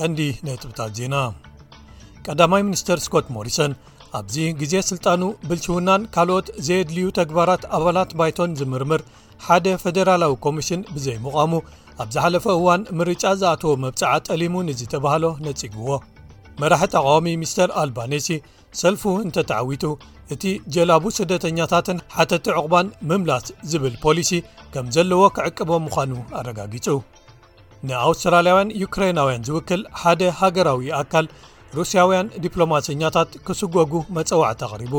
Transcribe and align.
ቀንዲ 0.00 0.20
ነጥብታት 0.46 0.90
ዜና 0.98 1.16
ቀዳማይ 2.26 2.62
ሚኒስተር 2.68 2.98
ስኮት 3.04 3.26
ሞሪሰን 3.36 3.72
ኣብዚ 4.18 4.36
ግዜ 4.60 4.74
ስልጣኑ 4.90 5.22
ብልሽውናን 5.48 6.02
ካልኦት 6.14 6.46
ዘየድልዩ 6.66 7.06
ተግባራት 7.20 7.62
ኣባላት 7.78 8.10
ባይቶን 8.18 8.54
ዝምርምር 8.60 9.02
ሓደ 9.46 9.66
ፈደራላዊ 9.82 10.34
ኮሚሽን 10.46 10.80
ብዘይምቓሙ 10.94 11.52
ኣብ 12.02 12.08
ዝሓለፈ 12.14 12.44
እዋን 12.58 12.82
ምርጫ 12.98 13.24
ዝኣትዎ 13.40 13.72
መብፅዓ 13.84 14.12
ጠሊሙ 14.28 14.54
ንዝተባህሎ 14.68 15.24
ነጽግዎ 15.46 15.88
መራሒ 16.62 16.84
ተቃዋሚ 16.94 17.26
ሚስተር 17.42 17.70
ኣልባኔሲ 17.82 18.28
ሰልፉ 18.80 19.02
እንተተዓዊጡ 19.26 19.84
እቲ 20.34 20.42
ጀላቡ 20.74 21.04
ስደተኛታትን 21.18 22.02
ሓተቲ 22.16 22.46
ዕቑባን 22.60 22.88
ምምላስ 23.10 23.46
ዝብል 23.72 23.94
ፖሊሲ 24.04 24.30
ከም 24.74 24.86
ዘለዎ 24.96 25.22
ክዕቅቦም 25.38 25.86
ምዃኑ 25.88 26.12
ኣረጋጊጹ 26.40 26.86
ንኣውስትራልያውያን 27.86 28.72
ዩክራይናውያን 28.82 29.44
ዝውክል 29.48 29.82
ሓደ 30.02 30.22
ሃገራዊ 30.40 30.86
ኣካል 31.00 31.26
ሩስያውያን 31.78 32.30
ዲፕሎማሰኛታት 32.44 33.30
ክስጐጉ 33.46 33.92
መፀዋዕቲ 34.16 34.60
ኣቕሪቡ 34.68 34.94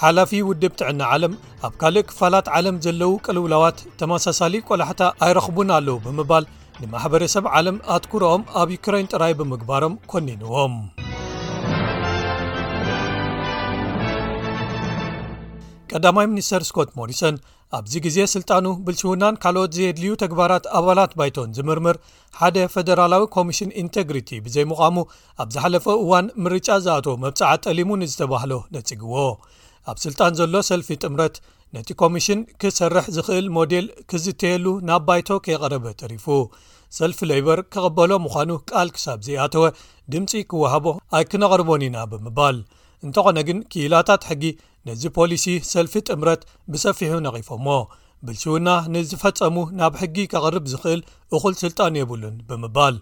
ሓላፊ 0.00 0.30
ውድብ 0.48 0.72
ትዕና 0.80 1.02
ዓለም 1.14 1.34
ኣብ 1.66 1.74
ካልእ 1.80 2.04
ክፋላት 2.08 2.46
ዓለም 2.56 2.76
ዘለዉ 2.84 3.12
ቅልውላዋት 3.26 3.78
ተመሳሳሊ 4.00 4.54
ቆላሕታ 4.68 5.02
ኣይረኽቡን 5.26 5.70
ኣለዉ 5.76 5.96
ብምባል 6.06 6.46
ንማሕበረሰብ 6.80 7.44
ዓለም 7.58 7.76
ኣትኩርኦም 7.94 8.42
ኣብ 8.62 8.68
ዩክራይን 8.76 9.10
ጥራይ 9.14 9.34
ብምግባሮም 9.40 9.94
ኮኒንዎም 10.12 10.74
ቀዳማይ 15.90 16.26
ሚኒስተር 16.32 16.62
ስኮት 16.68 16.90
ሞሪሰን 16.98 17.34
ኣብዚ 17.76 17.92
ግዜ 18.04 18.18
ስልጣኑ 18.32 18.66
ብልስውናን 18.86 19.38
ካልኦት 19.42 19.70
ዘየድልዩ 19.76 20.12
ተግባራት 20.22 20.64
ኣባላት 20.78 21.12
ባይቶን 21.18 21.48
ዝምርምር 21.56 21.96
ሓደ 22.40 22.56
ፈደራላዊ 22.74 23.24
ኮሚሽን 23.36 23.70
ኢንተግሪቲ 23.82 24.30
ብዘይምቓሙ 24.44 24.96
ኣብ 25.44 25.48
ዝሓለፈ 25.54 25.86
እዋን 26.04 26.26
ምርጫ 26.44 26.68
ዝኣተዎ 26.84 27.14
መብፅዓት 27.24 27.62
ጠሊሙ 27.66 27.88
ንዝተባህሎ 28.02 28.52
ነጽግዎ 28.76 29.16
ኣብ 29.90 29.96
ስልጣን 30.04 30.36
ዘሎ 30.40 30.54
ሰልፊ 30.70 30.90
ጥምረት 31.04 31.34
ነቲ 31.76 31.88
ኮሚሽን 32.04 32.40
ክሰርሕ 32.62 33.06
ዝኽእል 33.16 33.46
ሞደል 33.58 33.86
ክዝተየሉ 34.10 34.66
ናብ 34.88 35.02
ባይቶ 35.10 35.28
ከይቐረበ 35.46 35.86
ተሪፉ 36.02 36.26
ሰልፊ 36.98 37.18
ለይበር 37.32 37.58
ክቐበሎ 37.72 38.10
ምኳኑ 38.26 38.50
ቃል 38.70 38.88
ክሳብ 38.96 39.18
ዘኣተወ 39.26 39.64
ድምፂ 40.12 40.32
ክውሃቦ 40.50 40.86
ኣይክነቕርቦን 41.18 41.84
ኢና 41.88 41.96
ብምባል 42.12 42.58
እንተኾነ 43.04 43.38
ግን 43.48 43.58
ክኢላታት 43.72 44.22
ሕጊ 44.30 44.44
ነዚ 44.88 45.02
ፖሊሲ 45.16 45.44
ሰልፊ 45.72 45.94
ጥምረት 46.08 46.42
ብሰፊሑ 46.72 47.12
ነቒፎሞ 47.26 47.66
ብልሽውና 48.26 48.68
ንዝፈፀሙ 48.94 49.56
ናብ 49.78 49.94
ሕጊ 50.02 50.16
ካቕርብ 50.32 50.64
ዝኽእል 50.72 51.00
እኹል 51.36 51.54
ስልጣን 51.62 51.98
የብሉን 52.00 52.36
ብምባል 52.48 52.96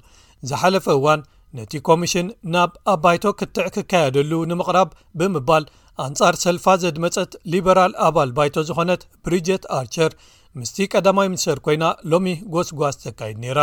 ዝሓለፈ 0.50 0.87
እዋን 0.98 1.20
ነቲ 1.56 1.72
ኮሚሽን 1.89 2.28
ናብ 2.55 2.70
ኣ 2.92 2.95
ባይቶ 3.05 3.25
ክትዕ 3.41 3.67
ክካየደሉ 3.75 4.33
ንምቕራብ 4.50 4.89
ብምባል 5.19 5.65
ኣንጻር 6.05 6.34
ሰልፋ 6.45 6.65
ዘድመፀት 6.83 7.33
ሊበራል 7.53 7.92
ኣባል 8.06 8.31
ባይቶ 8.37 8.55
ዝኾነት 8.69 9.03
ብሪጀት 9.25 9.65
ኣርቸር 9.78 10.12
ምስቲ 10.61 10.77
ቀዳማይ 10.92 11.28
ምኒስተር 11.31 11.59
ኮይና 11.67 11.84
ሎሚ 12.11 12.27
ጎስጓስ 12.55 12.97
ዘካይድ 13.05 13.37
ነይራ 13.45 13.61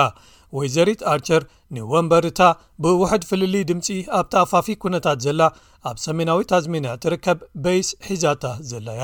ወይ 0.58 0.68
ዘሪት 0.76 1.02
ኣርቸር 1.12 1.42
ንወንበሪእታ 1.76 2.42
ብውሕድ 2.84 3.24
ፍልሊ 3.30 3.54
ድምፂ 3.70 3.88
ኣብታኣፋፊ 4.20 4.68
ኩነታት 4.84 5.20
ዘላ 5.26 5.42
ኣብ 5.90 5.98
ሰሜናዊ 6.08 6.40
ታዝሜና 6.52 6.88
ትርከብ 7.04 7.38
በይስ 7.64 7.90
ሒዛታ 8.08 8.44
ዘላያ 8.72 9.04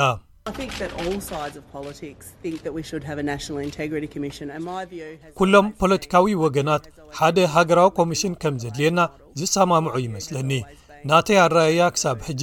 ኩሎም 5.40 5.68
ፖለቲካዊ 5.82 6.28
ወገናት 6.44 6.84
ሓደ 7.20 7.38
ሃገራዊ 7.56 7.90
ኮሚሽን 8.02 8.34
ከም 8.44 8.58
ዘድልየና 8.64 9.00
ዝሰማምዑ 9.42 9.96
ይመስለኒ 10.08 10.52
ናተይ 11.10 11.40
ኣረኣያ 11.46 11.82
ክሳብ 11.96 12.18
ሕጂ 12.28 12.42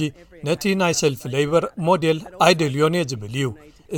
ነቲ 0.49 0.63
ናይ 0.81 0.93
ሰልፊ 1.01 1.21
ሌይበር 1.35 1.65
ሞዴል 1.89 2.19
ኣይደልዮን 2.45 2.95
እየ 2.97 3.05
ዝብል 3.13 3.33
እዩ 3.41 3.47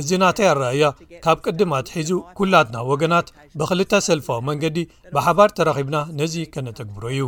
እዚ 0.00 0.10
ናተይ 0.22 0.46
ኣረኣያ 0.52 0.84
ካብ 1.24 1.38
ቅድማትሒዙ 1.46 2.10
ኵላትና 2.38 2.76
ወገናት 2.90 3.28
ብክልተ 3.58 3.92
ሰልፋዊ 4.08 4.40
መንገዲ 4.48 4.78
ብሓባር 5.14 5.50
ተረኺብና 5.58 5.98
ነዚ 6.20 6.34
ከነተግብሮ 6.54 7.04
እዩ 7.12 7.22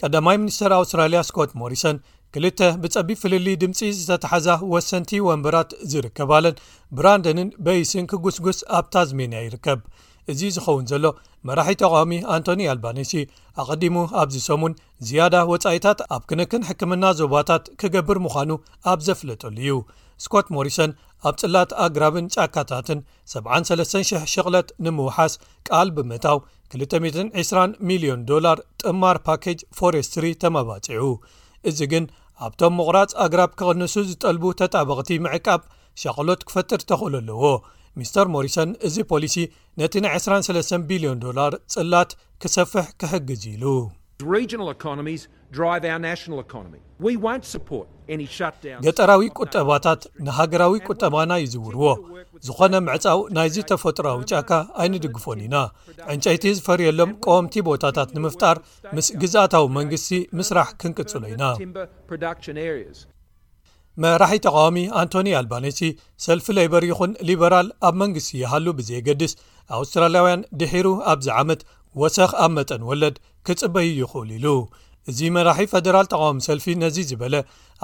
ቀዳማይ 0.00 0.36
ሚኒስተር 0.42 0.72
ኣውስትራልያ 0.80 1.18
ስኮት 1.28 1.50
ሞሪሰን 1.60 1.96
ክልተ 2.34 2.60
ብጸቢ 2.82 3.08
ፍልሊ 3.22 3.48
ድምፂ 3.62 3.78
ዝተተሓዛ 3.98 4.48
ወሰንቲ 4.72 5.10
ወንበራት 5.28 5.70
ዝርከባለን 5.90 6.56
ብራንደንን 6.98 7.48
በይስን 7.64 8.08
ክጕስግስ 8.12 8.58
ኣብ 8.78 8.86
ታዝሜንያ 8.94 9.40
ይርከብ 9.46 9.80
እዚ 10.30 10.40
ዝኸውን 10.56 10.84
ዘሎ 10.90 11.06
መራሒ 11.48 11.68
ተቃዋሚ 11.82 12.12
ኣንቶኒ 12.34 12.60
ኣልባኒሲ 12.72 13.12
ኣቐዲሙ 13.60 13.94
ኣብዚ 14.20 14.36
ሰሙን 14.48 14.74
ዝያዳ 15.06 15.34
ወጻኢታት 15.52 16.00
ኣብ 16.16 16.22
ክንክን 16.30 16.66
ሕክምና 16.68 17.04
ዞባታት 17.20 17.64
ክገብር 17.80 18.18
ምዃኑ 18.26 18.50
ኣብ 18.92 18.98
ዘፍለጠሉ 19.06 19.56
እዩ 19.64 19.76
ስኮት 20.24 20.48
ሞሪሰን 20.56 20.90
ኣብ 21.28 21.34
ጽላት 21.40 21.70
ኣግራብን 21.84 22.26
ጫካታትን 22.34 23.00
73,00 23.34 24.28
ሸቕለት 24.32 24.68
ንምውሓስ 24.84 25.34
ቃል 25.68 25.88
ብምታው 25.96 26.38
220 26.80 27.94
,ልዮን 28.02 28.20
ር 28.54 28.58
ጥማር 28.82 29.16
ፓኬጅ 29.26 29.58
ፎረስትሪ 29.78 30.26
ተመባጺዑ 30.42 31.04
እዚ 31.70 31.78
ግን 31.92 32.04
ኣብቶም 32.46 32.72
ምቑራፅ 32.78 33.10
ኣግራብ 33.24 33.50
ክቕልንሱ 33.58 33.94
ዝጠልቡ 34.10 34.44
ተጣበቕቲ 34.60 35.10
ምዕቃብ 35.26 35.60
ሸቕሎት 36.02 36.40
ክፈጥር 36.48 36.80
ተኽእሉ 36.90 37.14
ኣለዎ 37.22 37.42
ሚስር 38.00 38.26
ሞሪሰን 38.34 38.70
እዚ 38.88 38.96
ፖሊሲ 39.12 39.34
ነቲ 39.80 39.92
ንይ 40.04 40.10
23 40.18 40.76
ቢልዮን 40.90 41.18
ዶላር 41.24 41.52
ጽላት 41.74 42.10
ክሰፍሕ 42.42 42.86
ክሕግዙ 43.00 43.44
ኢሉ 43.56 43.66
ገጠራዊ 48.86 49.22
ቁጠባታት 49.40 50.02
ንሃገራዊ 50.26 50.74
ቁጠባና 50.88 51.32
ይዝውርዎ 51.44 51.84
ዝኾነ 52.46 52.74
ምዕጻው 52.88 53.20
ናይ 53.36 53.48
ዝተፈጥሮ 53.54 54.06
ውጫካ 54.20 54.50
ኣይንድግፎን 54.82 55.40
ኢና 55.46 55.56
ዕንጨይቲ 56.14 56.44
ዝፈርየሎም 56.58 57.12
ቆምቲ 57.26 57.56
ቦታታት 57.70 58.10
ንምፍጣር 58.18 58.58
ምስ 58.98 59.08
ግዝኣታዊ 59.22 59.66
መንግስቲ 59.78 60.10
ምስራሕ 60.40 60.68
ክንቅጽሎ 60.82 61.22
ኢና 61.34 61.42
መራሒ 64.02 64.32
ተቃዋሚ 64.44 64.76
ኣንቶኒ 65.00 65.28
ኣልባነሲ 65.38 65.80
ሰልፊ 66.26 66.46
ለይበር 66.58 66.84
ይኹን 66.90 67.10
ሊበራል 67.28 67.68
ኣብ 67.88 67.94
መንግስቲ 68.02 68.30
እይሃሉ 68.38 68.66
ብዘገድስ 68.78 69.32
ኣውስትራልያውያን 69.78 70.46
ድሒሩ 70.60 70.86
ኣብዚ 71.12 71.26
ዓመት 71.40 71.60
ወሰኽ 72.02 72.30
ኣብ 72.44 72.50
መጠን 72.58 72.82
ወለድ 72.90 73.16
ክፅበይ 73.48 73.88
ይክእሉ 74.00 74.30
ኢሉ 74.38 74.46
እዚ 75.10 75.18
መራሒ 75.36 75.60
ፈደራል 75.72 76.06
ተቃዋሚ 76.12 76.38
ሰልፊ 76.48 76.66
ነዚ 76.82 76.96
ዝበለ 77.10 77.34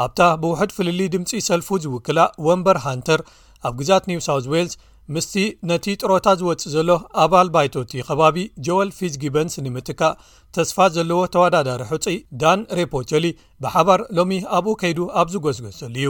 ኣብታ 0.04 0.20
ብውሕድ 0.42 0.70
ፍልሊ 0.76 1.00
ድምፂ 1.14 1.30
ሰልፊ 1.50 1.68
ዝውክላ 1.84 2.20
ወንበር 2.46 2.78
ሃንተር 2.86 3.22
ኣብ 3.68 3.74
ግዛት 3.80 4.04
ኒው 4.10 4.20
ሳውት 4.26 4.46
ዌልስ 4.52 4.74
ምስቲ 5.16 5.36
ነቲ 5.68 5.84
ጥሮታ 6.00 6.28
ዝወጽእ 6.38 6.70
ዘሎ 6.72 6.90
ኣባል 7.22 7.48
ባይቶቲ 7.52 7.92
ኸባቢ 8.08 8.34
ጆል 8.66 8.88
ፊዝጊበንስ 8.96 9.54
ንምትካእ 9.64 10.16
ተስፋ 10.54 10.76
ዘለዎ 10.96 11.20
ተወዳዳሪ 11.34 11.82
ሕጺእ 11.90 12.18
ዳን 12.42 12.60
ሬፖቸሊ 12.78 13.24
ብሓባር 13.64 14.00
ሎሚ 14.16 14.30
ኣብኡ 14.56 14.66
ከይዱ 14.82 14.98
ኣብ 15.20 15.28
ዝጐስጐሰሉ 15.34 15.94
እዩ 16.02 16.08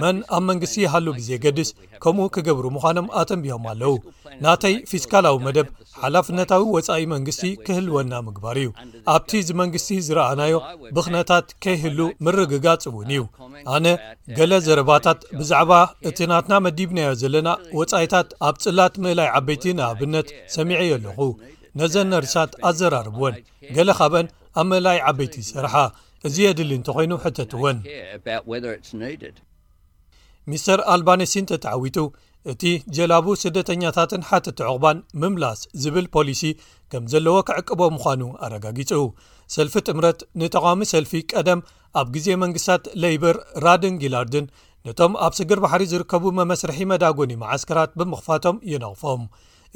መን 0.01 0.17
ኣብ 0.37 0.43
መንግስቲ 0.49 0.75
ይሃሉ 0.83 1.07
ግዜ 1.19 1.29
ገድስ 1.45 1.69
ከምኡ 2.03 2.25
ክገብሩ 2.35 2.65
ምዃኖም 2.77 3.07
ኣተንቢሆም 3.21 3.65
ኣለው 3.71 3.95
ናተይ 4.45 4.75
ፊስካላዊ 4.91 5.37
መደብ 5.47 5.69
ሓላፍነታዊ 6.03 6.63
ወፃኢ 6.75 7.03
መንግስቲ 7.13 7.43
ክህልወና 7.67 8.13
ምግባር 8.27 8.57
እዩ 8.63 8.71
ኣብቲ 9.15 9.31
ዚ 9.49 9.57
መንግስቲ 9.61 9.91
ዝረኣናዮ 10.07 10.55
ብኽነታት 10.97 11.47
ከይህሉ 11.67 12.01
ምርግጋፅውን 12.27 13.11
እዩ 13.15 13.23
ኣነ 13.77 13.87
ገለ 14.39 14.53
ዘረባታት 14.67 15.21
ብዛዕባ 15.39 15.73
እቲ 16.11 16.19
ናትና 16.33 16.55
መዲብናዮ 16.67 17.11
ዘለና 17.23 17.49
ወፃኢታት 17.81 18.29
ኣብ 18.49 18.57
ፅላት 18.65 18.95
ምእላይ 19.07 19.31
ዓበይቲ 19.39 19.65
ንኣብነት 19.81 20.29
ሰሚዐ 20.57 20.79
ኣለኹ 20.99 21.19
ነዘን 21.83 22.09
ነርሳት 22.15 22.53
ኣዘራርብወን 22.71 23.35
ገለ 23.79 23.91
ካበን 24.01 24.29
ኣብ 24.61 24.67
ምእላይ 24.73 24.99
ዓበይቲ 25.09 25.35
ዝስርሓ 25.49 25.75
እዚ 26.29 26.37
የድሊ 26.47 26.71
እንተኮይኑ 26.81 27.13
ሕተት 27.25 27.51
እወን 27.57 27.79
ሚስተር 30.51 30.81
ኣልባነሲን 30.95 31.47
ተተዓዊቱ 31.51 31.97
እቲ 32.53 32.63
ጀላቡ 32.97 33.27
ስደተኛታትን 33.43 34.25
ሓትቲ 34.29 34.59
ዕቕባን 34.71 34.99
ምምላስ 35.21 35.61
ዝብል 35.83 36.07
ፖሊሲ 36.17 36.43
ከም 36.93 37.05
ዘለዎ 37.13 37.35
ኬዕቅቦ 37.49 37.81
ምዃኑ 37.97 38.23
ኣረጋጊጹ 38.47 38.93
ሰልፊ 39.55 39.75
ጥምረት 39.89 40.21
ንተቓዋሚ 40.43 40.83
ሰልፊ 40.93 41.13
ቀደም 41.33 41.61
ኣብ 42.01 42.07
ግዜ 42.17 42.29
መንግስትታት 42.45 42.85
ለይበር 43.03 43.37
ራድንጊላርድን 43.67 44.47
ነቶም 44.89 45.13
ኣብ 45.27 45.33
ስግር 45.41 45.59
ባሕሪ 45.67 45.83
ዝርከቡ 45.93 46.25
መመስርሒ 46.41 46.79
መዳጎኒ 46.95 47.33
መዓስከራት 47.43 47.93
ብምኽፋቶም 47.99 48.57
ይነቕፎም 48.73 49.23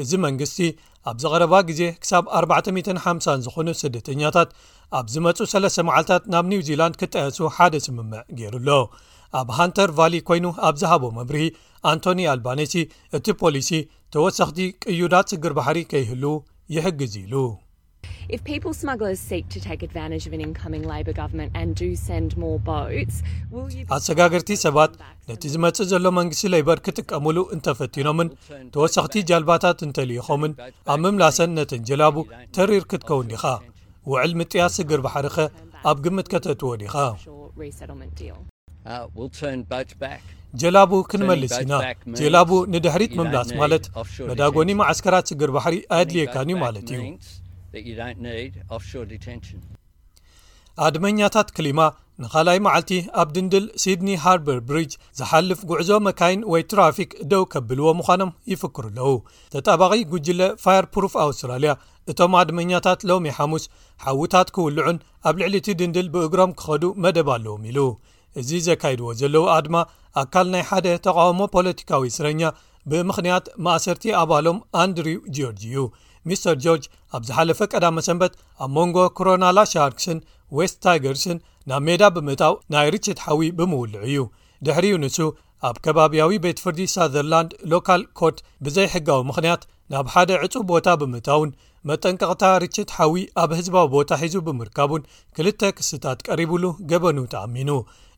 እዚ 0.03 0.11
መንግስቲ 0.27 0.59
ኣብዚ 1.11 1.25
ቐረባ 1.33 1.55
ግዜ 1.69 1.83
ክሳብ 2.03 2.25
4050 2.41 3.41
ዝኾኑ 3.47 3.69
ስደተኛታት 3.85 4.51
ኣብ 4.99 5.07
ዝመፁ 5.15 5.39
ሰለስተ 5.55 5.85
መዓልታት 5.89 6.23
ናብ 6.35 6.45
ኒውዚላንድ 6.53 6.95
ክጥየሱ 7.01 7.39
ሓደ 7.57 7.75
ስምምዕ 7.87 8.23
ገይሩ 8.39 8.55
ኣሎ 8.61 8.71
ኣብ 9.39 9.49
ሃንተር 9.57 9.91
ቫሊ 9.99 10.15
ኮይኑ 10.29 10.47
ኣብ 10.69 10.75
ዝሃቦ 10.83 11.05
መብርሂ 11.19 11.43
ኣንቶኒ 11.91 12.21
ኣልባነሲ 12.35 12.73
እቲ 13.17 13.27
ፖሊሲ 13.43 13.69
ተወሳኽቲ 14.15 14.59
ቅዩዳት 14.85 15.27
ስግር 15.33 15.53
ባሕሪ 15.59 15.79
ከይህልዉ 15.91 16.25
ይሕግዝ 16.77 17.15
ኢሉ 17.25 17.35
ኣሰጋግርቲ 23.97 24.51
ሰባት 24.65 24.93
ነቲ 25.31 25.43
ዝመጽእ 25.55 25.89
ዘሎ 25.93 26.05
መንግስቲ 26.19 26.45
ለይበር 26.53 26.79
ክጥቀምሉ 26.89 27.37
እንተ 27.57 27.67
ፈቲኖምን 27.81 28.31
ተወሳኽቲ 28.77 29.15
ጃልባታት 29.31 29.81
እንተ 29.89 29.97
ልኢኾምን 30.11 30.55
ኣብ 30.95 30.99
ምምላሰን 31.07 31.55
ነተን 31.59 31.85
ጀላቡ 31.91 32.17
ተሪር 32.59 32.87
ክትከውን 32.93 33.31
ዲኻ 33.35 33.45
ውዕል 34.13 34.33
ምጥያስ 34.41 34.75
ስግር 34.81 35.03
ባሕሪ 35.07 35.27
ኸ 35.37 35.49
ኣብ 35.91 35.97
ግምት 36.07 36.29
ከተትዎ 36.35 36.73
ዲኻ 36.85 36.95
Uh, 38.87 40.15
ጀላቡ 40.61 40.93
ክንመልስ 41.11 41.53
ኢና 41.65 41.75
ጀላቡ 42.19 42.51
ንድሕሪት 42.75 43.13
ምምላስ 43.19 43.49
ማለትመዳጎኒ 43.61 44.69
ማዓስከራት 44.81 45.25
ስግር 45.31 45.51
ባሕሪ 45.57 45.75
ኣድልየካን 45.97 46.49
እዩ 46.53 46.57
ማለት 46.63 46.89
እዩ 46.93 47.03
ኣድመኛታት 50.87 51.49
ክሊማ 51.57 51.81
ንኻልኣይ 52.25 52.59
መዓልቲ 52.67 52.91
ኣብ 53.23 53.29
ድንድል 53.39 53.65
ሲድኒ 53.83 54.11
ሃርበር 54.25 54.59
ብሪጅ 54.71 54.93
ዝሓልፍ 55.19 55.61
ጉዕዞ 55.73 55.91
መካይን 56.07 56.43
ወይ 56.55 56.63
ትራፊክ 56.73 57.13
ደው 57.33 57.45
ከብልዎ 57.55 57.87
ምዃኖም 57.99 58.33
ይፍክር 58.53 58.87
ኣለዉ 58.91 59.09
ተጠባቒ 59.55 59.95
ጉጅለ 60.13 60.41
ፋይር 60.65 60.87
ፕሩፍ 60.97 61.15
ኣውስትራልያ 61.27 61.75
እቶም 62.13 62.35
ኣድመኛታት 62.45 63.05
ሎሚ 63.11 63.31
ሓሙስ 63.41 63.67
ሓዊታት 64.07 64.51
ክውልዑን 64.57 64.99
ኣብ 65.31 65.35
ልዕሊ 65.43 65.55
እቲ 65.65 65.69
ድንድል 65.83 66.09
ብእግሮም 66.17 66.55
ክኸዱ 66.63 66.85
መደብ 67.07 67.31
ኣለዎም 67.37 67.65
ኢሉ 67.73 67.79
እዚ 68.41 68.51
ዘካይድዎ 68.69 69.09
ዘለዉ 69.21 69.45
ኣድማ 69.57 69.77
ኣካል 70.23 70.47
ናይ 70.53 70.63
ሓደ 70.69 70.87
ተቃውሞ 71.07 71.41
ፖለቲካዊ 71.55 72.03
ስረኛ 72.17 72.43
ብምኽንያት 72.91 73.47
ማእሰርቲ 73.65 74.05
ኣባሎም 74.23 74.59
ኣንድሪው 74.83 75.21
ጆርጅ 75.37 75.63
እዩ 75.71 75.79
ሚስተር 76.29 76.57
ጆርጅ 76.65 76.85
ኣብ 77.17 77.23
ዝሓለፈ 77.29 77.59
ቀዳመ 77.73 77.97
ሰንበት 78.09 78.33
ኣብ 78.65 78.71
መንጎ 78.79 78.97
ኮሮናላ 79.19 79.59
ሻርክስን 79.73 80.19
ዌስት 80.59 80.77
ታይገርስን 80.85 81.39
ናብ 81.71 81.83
ሜዳ 81.89 82.03
ብምእታው 82.17 82.55
ናይ 82.75 82.89
ርቸት 82.95 83.19
ሓዊ 83.27 83.43
ብምውልዑ 83.59 84.03
እዩ 84.09 84.19
ድሕሪኡ 84.67 84.95
ንሱ 85.05 85.19
ኣብ 85.69 85.77
ከባቢያዊ 85.85 86.31
ቤት 86.45 86.59
ፍርዲ 86.65 86.81
ሳዘርላንድ 86.97 87.51
ሎካል 87.73 88.03
ኮርት 88.19 88.39
ብዘይሕጋዊ 88.67 89.21
ምክንያት 89.31 89.63
ናብ 89.93 90.07
ሓደ 90.15 90.31
ዕፁብ 90.45 90.65
ቦታ 90.73 90.87
ብምእታውን 91.01 91.51
መጠንቀቕታ 91.89 92.43
ርችት 92.63 92.91
ሓዊ 92.97 93.17
ኣብ 93.43 93.51
ህዝባዊ 93.59 93.87
ቦታ 93.97 94.11
ሒዙ 94.23 94.35
ብምርካቡን 94.49 95.03
ክልተ 95.37 95.63
ክስታት 95.77 96.19
ቀሪቡሉ 96.29 96.65
ገበኑ 96.91 97.19
ተኣሚኑ 97.35 97.71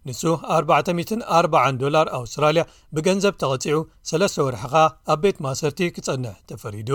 ንሱ 0.08 0.20
4040ዶላር 0.60 2.06
ኣውስትራያ 2.18 2.62
ብገንዘብ 2.96 3.34
ተቀጺዑ 3.42 3.76
ሰለስተ 4.10 4.36
ወርሕካ 4.46 4.74
ኣብ 5.14 5.20
ቤት 5.24 5.36
ማእሰርቲ 5.44 5.80
ክፀንሕ 5.96 6.34
ተፈሪዱ 6.50 6.90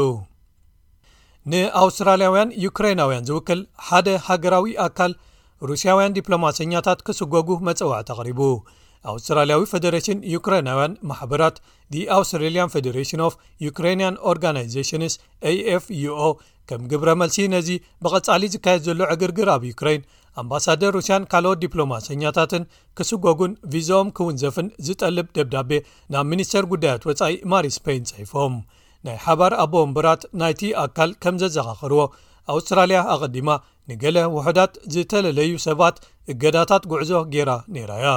ንኣውስትራልያውያን 1.51 2.49
ዩክራይናውያን 2.65 3.27
ዝውክል 3.29 3.59
ሓደ 3.87 4.07
ሃገራዊ 4.27 4.73
ኣካል 4.87 5.13
ሩስያውያን 5.69 6.15
ዲፕሎማሰኛታት 6.17 6.99
ክስጐጉ 7.07 7.49
መፀዋዕ 7.67 8.01
ተቅሪቡ 8.09 8.41
ኣውስትራልያዊ 9.11 9.61
ፌደሬሽን 9.71 10.19
ዩክራይናውያን 10.35 10.97
ማሕበራት 11.09 11.57
ኣውስትራሊን 12.17 12.71
ፌደሬሽን 12.75 13.23
ኦፍ 13.27 13.35
ክራንን 13.77 14.15
ኦርጋናይዘሽንስ 14.29 15.13
afዩኦ 15.51 16.19
ከም 16.69 16.81
ግብረ 16.91 17.09
መልሲ 17.21 17.37
ነዚ 17.53 17.69
ብቐጻሊ 18.03 18.43
ዝካየድ 18.53 18.81
ዘሎ 18.87 19.01
ዕግርግር 19.13 19.49
ኣብ 19.55 19.63
ዩክራይን 19.71 20.01
ኣምባሳደር 20.41 20.91
ሩስያን 20.97 21.27
ካልኦት 21.31 21.59
ዲፕሎማሰኛታትን 21.63 22.63
ክስጐጉን 22.97 23.53
ቪዘኦም 23.73 24.09
ክውንዘፍን 24.17 24.67
ዝጠልብ 24.87 25.27
ደብዳቤ 25.37 25.71
ናብ 26.13 26.25
ሚኒስተር 26.31 26.65
ጉዳያት 26.73 27.05
ወፃኢ 27.09 27.35
ማሪ 27.51 27.67
ስፔን 27.77 28.03
ፅሒፎም 28.11 28.55
ናይ 29.07 29.17
ሓባር 29.25 29.53
ኣቦምብራት 29.65 30.21
ናይቲ 30.41 30.61
ኣካል 30.83 31.11
ከም 31.25 31.35
ዘዘኻኽርዎ 31.43 32.01
ኣውስትራልያ 32.53 32.99
ኣቐዲማ 33.13 33.49
ንገለ 33.91 34.17
ውሑዳት 34.35 34.73
ዝተለለዩ 34.93 35.51
ሰባት 35.67 35.95
እገዳታት 36.31 36.83
ጉዕዞ 36.91 37.11
ጌራ 37.33 37.51
ነይራያ 37.75 38.07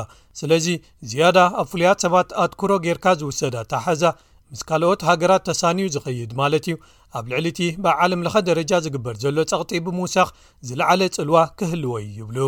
ስለዚ 0.40 0.66
ዝያዳ 1.10 1.38
ኣብ 1.62 1.66
ፍሉያት 1.72 2.02
ሰባት 2.04 2.28
ኣትኩሮ 2.44 2.70
ጌርካ 2.86 3.06
ዝውሰዳ 3.22 3.56
ታሓዛ 3.72 4.02
ምስ 4.52 4.60
ካልኦት 4.68 5.00
ሃገራት 5.08 5.42
ተሳኒዩ 5.48 5.86
ዝኸይድ 5.94 6.30
ማለት 6.40 6.64
እዩ 6.70 6.76
ኣብ 7.18 7.24
ልዕሊ 7.30 7.46
እቲ 7.52 7.60
ብዓለም 7.84 8.22
ለኸ 8.26 8.34
ደረጃ 8.48 8.72
ዝግበር 8.84 9.14
ዘሎ 9.22 9.38
ጸቕጢ 9.50 9.72
ብምውሳኽ 9.86 10.28
ዝለዓለ 10.68 11.00
ጽልዋ 11.16 11.36
ክህልዎ 11.58 11.92
ዩ 12.04 12.08
ይብሉ 12.18 12.38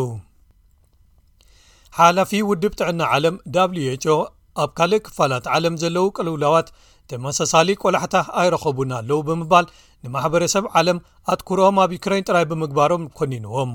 ሓላፊ 1.99 2.31
ውድብ 2.50 2.75
ጥዕና 2.81 3.00
ዓለም 3.16 3.37
whኦ 3.84 4.16
ኣብ 4.62 4.70
ካልእ 4.78 5.00
ክፋላት 5.06 5.46
ዓለም 5.56 5.75
ዘለው 5.82 6.06
ቀልውላዋት 6.16 6.69
ተመሳሳሊ 7.10 7.69
ቆላሕታ 7.82 8.16
ኣይረኸቡን 8.43 8.90
ኣለው 8.98 9.20
ብምባል 9.28 9.66
ንማሕበረሰብ 10.05 10.64
ዓለም 10.81 10.98
ኣትኩሮኦም 11.32 11.76
ኣብ 11.84 11.90
ዩኩራይን 11.96 12.26
ጥራይ 12.28 12.44
ብምግባሮም 12.50 13.05
ኰኒንዎም 13.22 13.72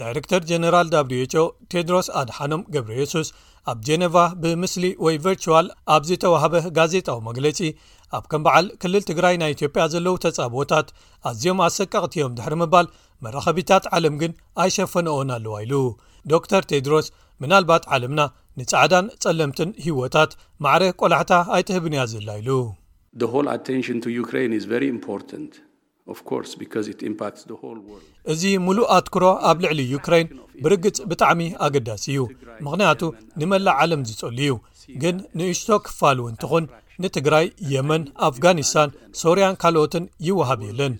ዳይረክተር 0.00 0.42
ጀነራል 0.52 0.88
whኦ 1.02 1.44
ቴድሮስ 1.72 2.08
ኣድሓኖም 2.22 2.62
ገብሪ 2.76 2.94
የሱስ 3.04 3.28
ኣብ 3.70 3.78
ጀነቫ 3.86 4.16
ብምስሊ 4.42 4.84
ወይ 5.04 5.16
ቨርችዋል 5.22 5.66
ኣብ 5.94 6.02
ዝተዋህበ 6.08 6.54
ጋዜጣዊ 6.76 7.18
መግለጺ 7.28 7.58
ኣብ 8.16 8.24
ከም 8.30 8.42
በዓል 8.46 8.66
ክልል 8.82 9.02
ትግራይ 9.10 9.34
ናይ 9.42 9.50
ኢትዮጵያ 9.56 9.84
ዘለው 9.94 10.14
ተጻብኦታት 10.24 10.88
ኣዝዮም 11.30 11.60
ኣሰቀቕትዮም 11.66 12.36
ድሕሪ 12.38 12.54
ምባል 12.62 12.86
መራኸቢታት 13.26 13.84
ዓለም 13.98 14.14
ግን 14.22 14.32
ኣይሸፈንኦን 14.64 15.32
ኣለዋ 15.38 15.54
ኢሉ 15.66 15.74
ዶ 16.32 16.40
ር 16.60 16.64
ቴድሮስ 16.72 17.08
ምናልባት 17.42 17.82
ዓለምና 17.94 18.20
ንጻዕዳን 18.58 19.06
ጸለምትን 19.24 19.72
ህወታት 19.86 20.30
ማዕረ 20.66 20.82
ቆላሕታ 21.00 21.32
ኣይትህብንያ 21.56 22.04
ዘላ 22.14 22.28
ኢሉ 22.42 22.50
እዚ 28.32 28.42
ሙሉእ 28.66 28.88
ኣትክሮ 28.96 29.24
ኣብ 29.50 29.58
ልዕሊ 29.64 29.80
ዩክሬይን 29.92 30.28
ብርግጽ 30.64 30.98
ብጣዕሚ 31.10 31.40
ኣገዳሲ 31.66 32.04
እዩ 32.12 32.20
ምኽንያቱ 32.64 33.00
ንመላእ 33.40 33.76
ዓለም 33.84 34.02
ዝጸል 34.10 34.36
እዩ 34.44 34.52
ግን 35.02 35.16
ንእሽቶ 35.38 35.68
ክፋል 35.86 36.18
እው 36.22 36.26
እንቲኹን 36.32 36.64
ንትግራይ 37.04 37.46
የመን 37.72 38.02
ኣፍጋኒስታን 38.28 38.90
ሶርያን 39.22 39.58
ካልኦትን 39.62 40.04
ይወሃብየለን 40.28 40.94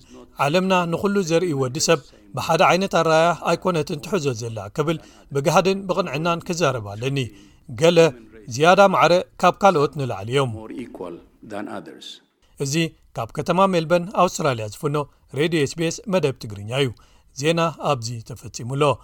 ዓለምና 0.44 0.74
ንዅሉ 0.92 1.16
ዘርኢ 1.30 1.52
ወዲ 1.62 1.76
ሰብ 1.88 2.00
ብሓደ 2.36 2.60
ዓይነት 2.70 2.94
ኣረኣያ 3.02 3.28
ኣይኮነትን 3.52 4.02
ትሕዞ 4.06 4.26
ዘላ 4.42 4.58
ክብል 4.78 4.98
ብግሃድን 5.34 5.78
ብቕንዕናን 5.90 6.44
ክዛረባኣለኒ 6.48 7.18
ገለ 7.80 7.98
ዝያዳ 8.56 8.80
ማዕረ 8.96 9.12
ካብ 9.42 9.54
ካልኦት 9.62 9.94
ንላዕሊ 10.00 10.28
እዮም 10.36 10.52
እዚ 12.64 12.74
ካብ 13.16 13.28
ከተማ 13.38 13.58
ሜልበን 13.74 14.04
አውስትራሊያ 14.22 14.66
ዝፉነ 14.74 14.96
ሬዲዮ 15.40 15.60
ኤስቤኤስ 15.68 15.98
መደብ 16.14 16.36
ትግርኛ 16.44 16.70
እዩ 16.84 16.90
ዜና 17.42 17.60
አብዚ 17.92 18.08
ተፈፂሙ 18.30 18.70
ለ 18.82 18.94